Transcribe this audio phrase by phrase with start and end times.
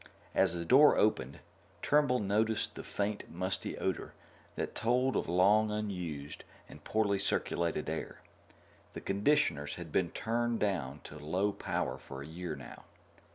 [0.33, 1.37] As the door opened,
[1.83, 4.15] Turnbull noticed the faint musty odor
[4.55, 8.19] that told of long unused and poorly circulated air.
[8.93, 12.85] The conditioners had been turned down to low power for a year now.